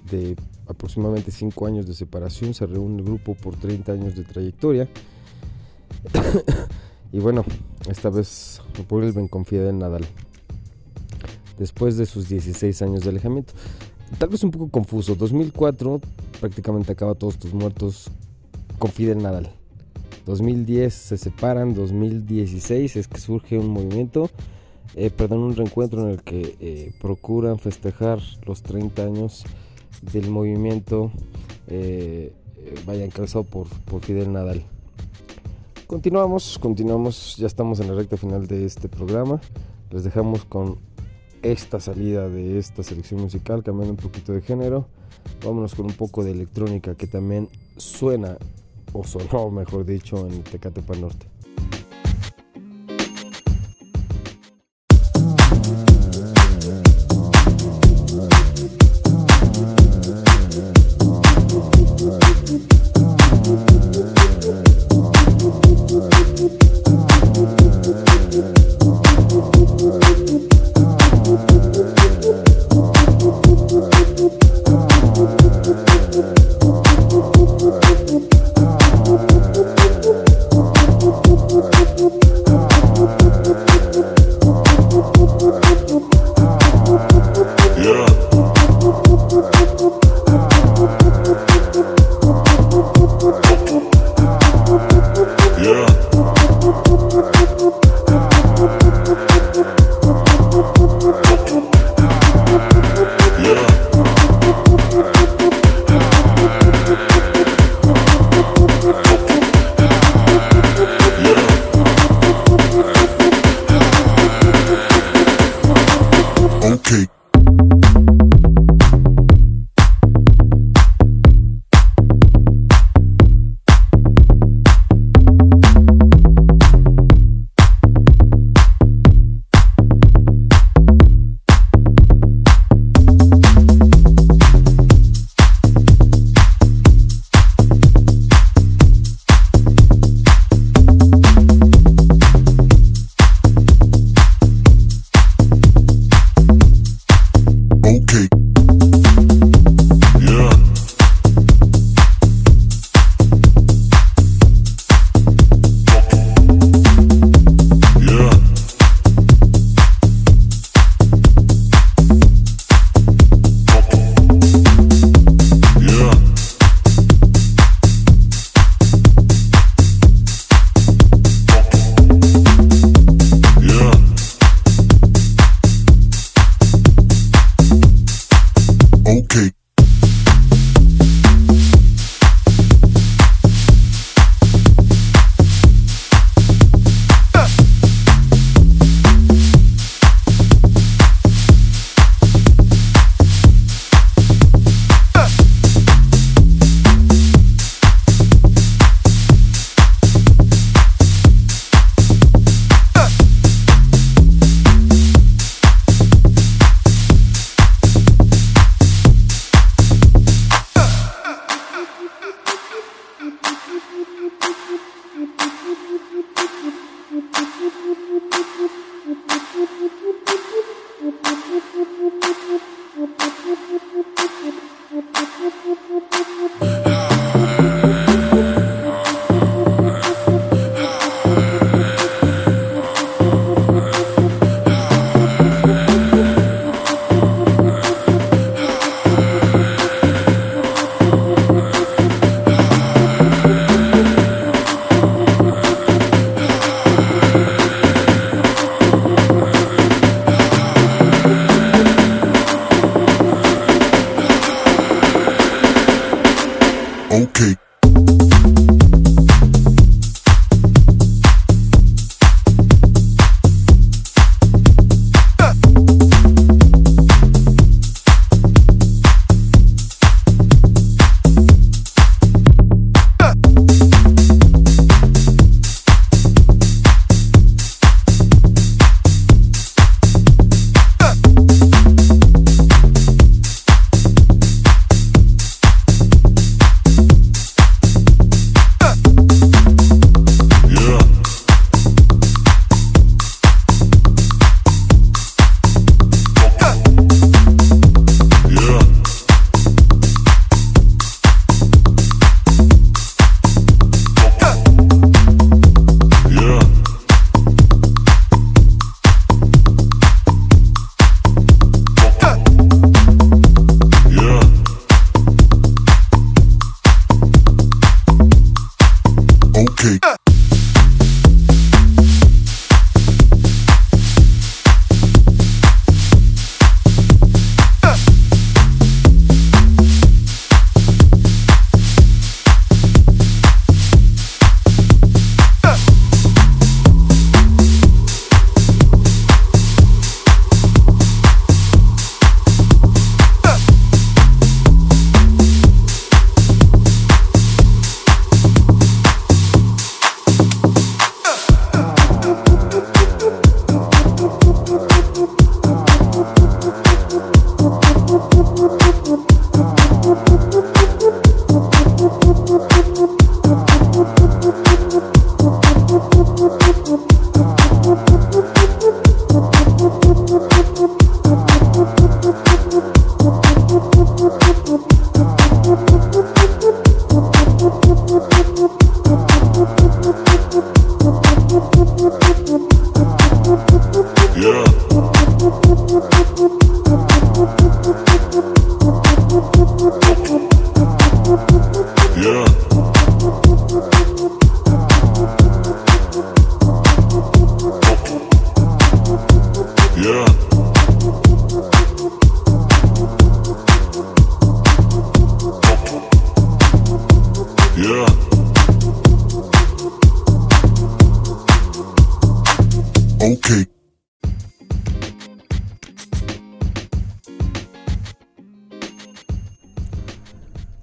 [0.10, 0.36] de
[0.68, 4.90] aproximadamente 5 años de separación se reúne el grupo por 30 años de trayectoria
[7.12, 7.46] y bueno,
[7.90, 10.06] esta vez vuelven con Fidel Nadal.
[11.58, 13.54] Después de sus 16 años de alejamiento.
[14.18, 15.16] Tal vez un poco confuso.
[15.16, 16.02] 2004
[16.40, 18.12] prácticamente acaba todos tus muertos
[18.78, 19.50] con Fidel Nadal.
[20.26, 21.74] 2010 se separan.
[21.74, 24.30] 2016 es que surge un movimiento.
[24.96, 29.44] Eh, perdón, un reencuentro en el que eh, procuran festejar los 30 años
[30.14, 31.12] del movimiento.
[31.68, 32.34] Eh,
[32.86, 34.64] vaya encabezado por, por Fidel Nadal.
[35.88, 39.40] Continuamos, continuamos, ya estamos en la recta final de este programa.
[39.92, 40.80] Les dejamos con
[41.52, 44.88] esta salida de esta selección musical, cambiando un poquito de género.
[45.44, 48.38] Vámonos con un poco de electrónica que también suena,
[48.94, 51.35] o sonó mejor dicho, en Tecatepa Norte.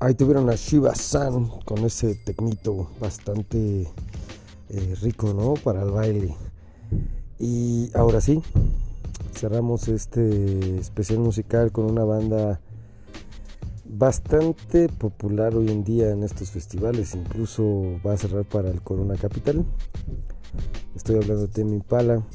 [0.02, 3.86] Ahí tuvieron a Shiva San con ese tecnito bastante
[4.68, 5.54] eh, rico, ¿no?
[5.54, 6.34] Para el baile.
[7.38, 8.42] Y ahora sí,
[9.32, 12.60] cerramos este especial musical con una banda
[13.84, 17.14] bastante popular hoy en día en estos festivales.
[17.14, 19.64] Incluso va a cerrar para el Corona Capital.
[20.96, 22.26] Estoy hablando de Temi Pala.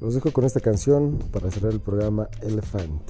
[0.00, 3.02] Los dejo con esta canción para cerrar el programa Elephant.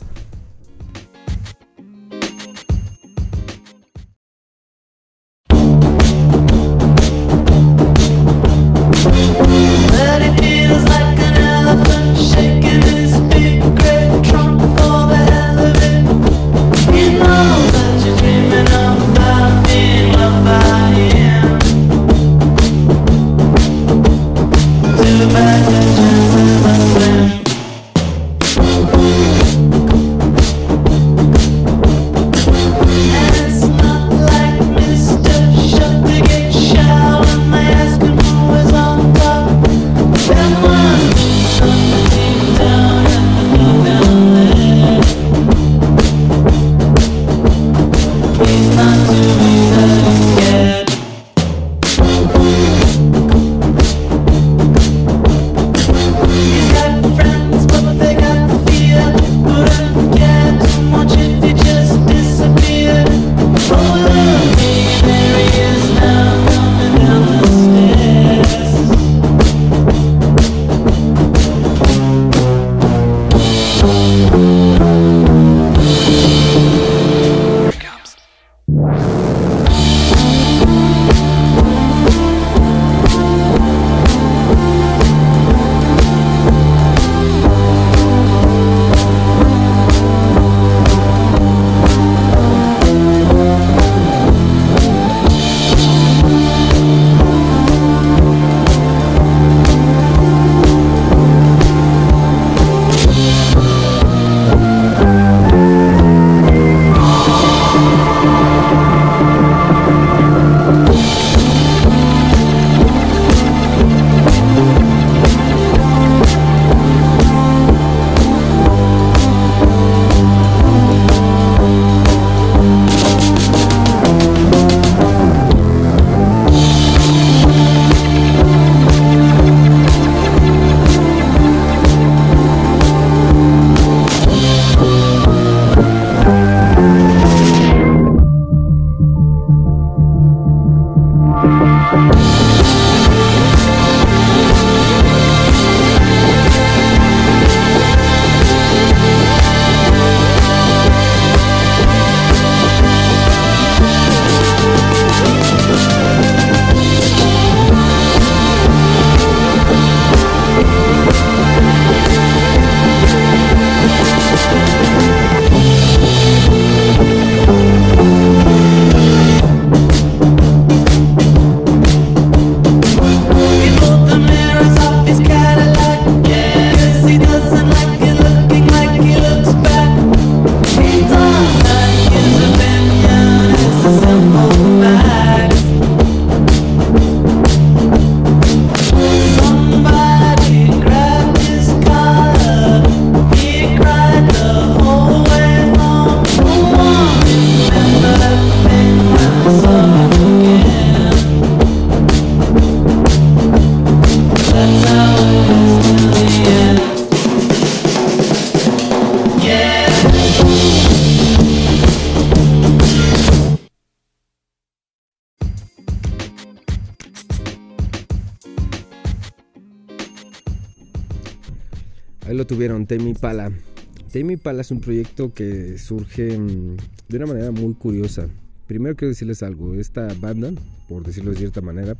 [224.42, 226.76] Tame Pala es un proyecto que surge mm,
[227.08, 228.28] de una manera muy curiosa.
[228.66, 230.50] Primero quiero decirles algo, esta banda,
[230.88, 231.96] por decirlo de cierta manera,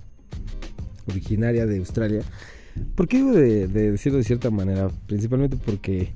[1.07, 2.23] originaria de Australia.
[2.97, 4.91] ¿Por qué digo de, de decirlo de cierta manera?
[5.07, 6.11] Principalmente porque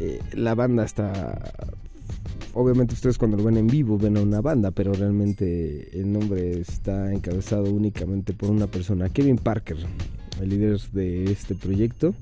[0.00, 1.52] eh, la banda está...
[2.54, 6.60] Obviamente ustedes cuando lo ven en vivo ven a una banda, pero realmente el nombre
[6.60, 9.76] está encabezado únicamente por una persona, Kevin Parker,
[10.40, 12.14] el líder de este proyecto.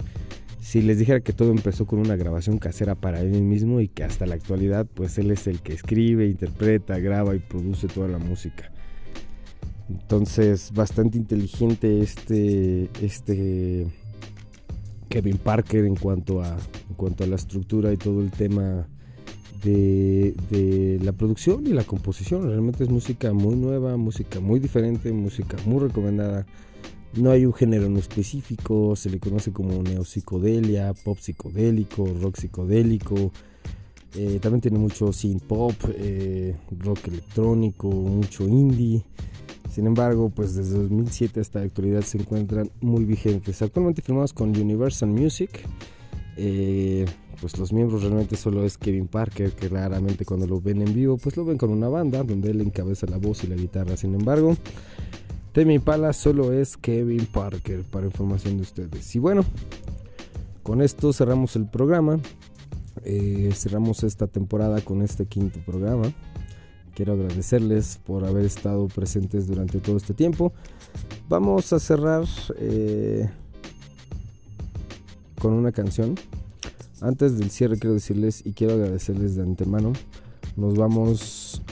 [0.64, 4.02] Si les dijera que todo empezó con una grabación casera para él mismo y que
[4.02, 8.16] hasta la actualidad pues él es el que escribe, interpreta, graba y produce toda la
[8.16, 8.72] música.
[9.90, 13.86] Entonces, bastante inteligente este, este
[15.10, 16.56] Kevin Parker en cuanto a,
[16.88, 18.88] en cuanto a la estructura y todo el tema
[19.62, 22.48] de, de la producción y la composición.
[22.48, 26.46] Realmente es música muy nueva, música muy diferente, música muy recomendada.
[27.16, 33.32] No hay un género en específico, se le conoce como neopsicodelia, pop psicodélico, rock psicodélico.
[34.16, 39.04] Eh, también tiene mucho synth pop, eh, rock electrónico, mucho indie.
[39.70, 43.62] Sin embargo, pues desde 2007 hasta la actualidad se encuentran muy vigentes.
[43.62, 45.50] Actualmente firmados con Universal Music.
[46.36, 47.04] Eh,
[47.40, 51.16] pues los miembros realmente solo es Kevin Parker, que raramente cuando lo ven en vivo,
[51.16, 53.96] pues lo ven con una banda donde él encabeza la voz y la guitarra.
[53.96, 54.56] Sin embargo,
[55.54, 59.14] Temi Pala solo es Kevin Parker, para información de ustedes.
[59.14, 59.44] Y bueno,
[60.64, 62.18] con esto cerramos el programa.
[63.04, 66.12] Eh, cerramos esta temporada con este quinto programa.
[66.96, 70.52] Quiero agradecerles por haber estado presentes durante todo este tiempo.
[71.28, 72.24] Vamos a cerrar
[72.58, 73.30] eh,
[75.40, 76.16] con una canción.
[77.00, 79.92] Antes del cierre quiero decirles y quiero agradecerles de antemano.
[80.56, 81.62] Nos vamos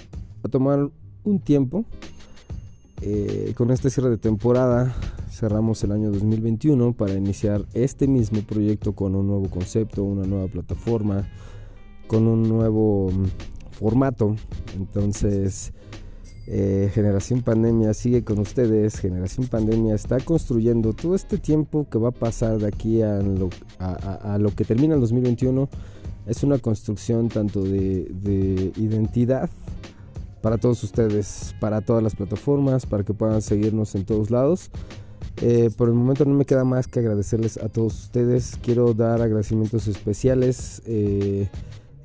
[0.44, 0.88] a tomar
[1.24, 1.84] un tiempo.
[3.04, 4.94] Eh, con este cierre de temporada
[5.28, 10.46] cerramos el año 2021 para iniciar este mismo proyecto con un nuevo concepto, una nueva
[10.46, 11.28] plataforma,
[12.06, 13.24] con un nuevo mm,
[13.72, 14.36] formato.
[14.76, 15.72] Entonces,
[16.46, 19.00] eh, Generación Pandemia sigue con ustedes.
[19.00, 23.50] Generación Pandemia está construyendo todo este tiempo que va a pasar de aquí a lo,
[24.54, 25.68] que termina el 2021.
[26.26, 29.50] Es una construcción tanto de identidad
[30.42, 34.70] para todos ustedes, para todas las plataformas, para que puedan seguirnos en todos lados.
[35.40, 38.58] Eh, por el momento no me queda más que agradecerles a todos ustedes.
[38.60, 41.48] Quiero dar agradecimientos especiales, eh,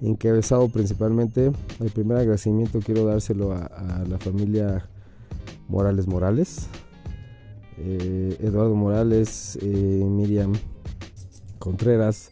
[0.02, 1.52] encabezado principalmente.
[1.80, 4.88] El primer agradecimiento quiero dárselo a, la familia
[5.68, 6.68] Morales Morales.
[7.80, 10.54] Eh, Eduardo Morales, eh, Miriam
[11.60, 12.32] Contreras.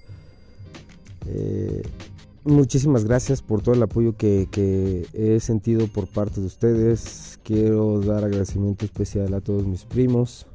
[2.45, 7.39] Muchísimas gracias por todo el apoyo que, que he sentido por parte de ustedes.
[7.41, 10.45] Quiero dar agradecimiento especial a todos mis primos.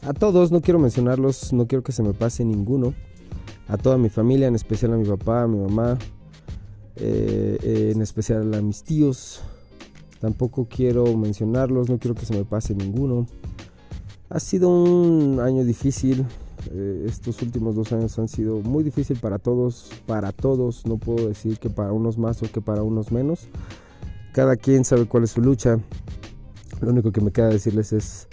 [0.00, 2.94] A todos, no quiero mencionarlos, no quiero que se me pase ninguno.
[3.68, 5.98] A toda mi familia, en especial a mi papá, a mi mamá,
[6.96, 9.42] eh, eh, en especial a mis tíos.
[10.20, 13.26] Tampoco quiero mencionarlos, no quiero que se me pase ninguno.
[14.30, 16.24] Ha sido un año difícil.
[16.70, 20.86] Eh, estos últimos dos años han sido muy difícil para todos, para todos.
[20.86, 23.48] No puedo decir que para unos más o que para unos menos.
[24.32, 25.78] Cada quien sabe cuál es su lucha.
[26.80, 28.28] Lo único que me queda decirles es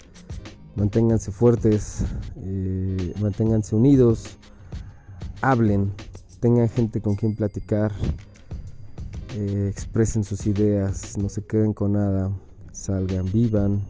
[0.76, 2.04] manténganse fuertes,
[2.36, 4.36] eh, manténganse unidos,
[5.40, 5.92] hablen,
[6.40, 7.92] tengan gente con quien platicar,
[9.34, 12.30] eh, expresen sus ideas, no se queden con nada,
[12.72, 13.80] salgan, vivan,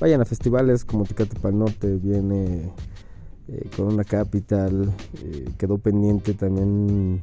[0.00, 2.72] vayan a festivales como Tecate Pal Norte, viene
[3.48, 4.92] eh, Corona Capital,
[5.22, 7.22] eh, quedó pendiente también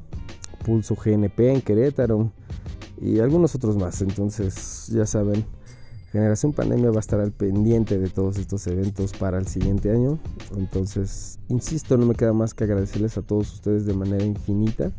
[0.65, 2.31] Pulso GNP en Querétaro
[3.02, 5.45] y algunos otros más, entonces ya saben.
[6.11, 10.19] Generación Pandemia va a estar al pendiente de todos estos eventos para el siguiente año.
[10.57, 14.91] Entonces, insisto, no me queda más que agradecerles a todos ustedes de manera infinita,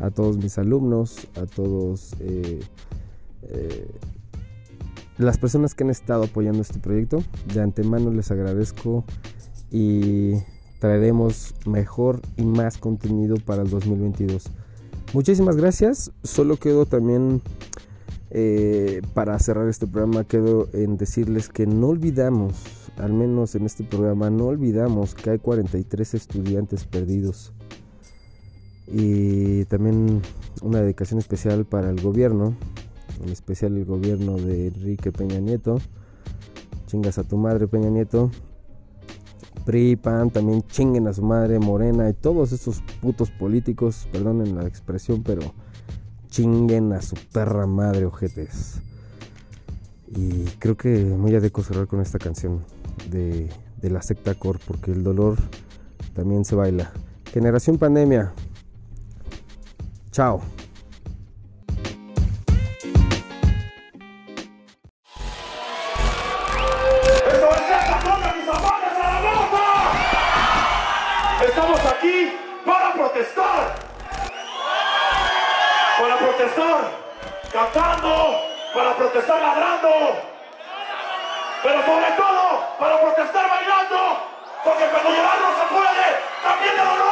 [0.00, 2.60] a todos mis alumnos, a todos eh,
[3.42, 3.90] eh,
[5.18, 7.22] las personas que han estado apoyando este proyecto.
[7.52, 9.04] De antemano les agradezco
[9.70, 10.36] y
[10.86, 14.44] traeremos mejor y más contenido para el 2022.
[15.14, 16.12] Muchísimas gracias.
[16.22, 17.42] Solo quedo también
[18.30, 22.54] eh, para cerrar este programa quedo en decirles que no olvidamos,
[22.98, 27.52] al menos en este programa, no olvidamos que hay 43 estudiantes perdidos.
[28.86, 30.22] Y también
[30.62, 32.54] una dedicación especial para el gobierno,
[33.24, 35.78] en especial el gobierno de Enrique Peña Nieto.
[36.86, 38.30] Chingas a tu madre, Peña Nieto.
[39.66, 45.22] PRI, también chinguen a su madre, Morena y todos estos putos políticos, perdonen la expresión,
[45.22, 45.42] pero
[46.30, 48.80] chinguen a su perra madre, ojetes.
[50.08, 52.64] Y creo que muy adecuado cerrar con esta canción
[53.10, 53.50] de,
[53.82, 55.36] de la secta core, porque el dolor
[56.14, 56.92] también se baila.
[57.32, 58.32] Generación Pandemia.
[60.12, 60.40] Chao.
[84.86, 87.05] Porque cuando llorar no se puede, también de dolor